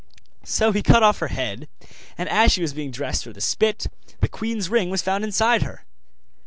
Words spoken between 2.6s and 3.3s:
was being dressed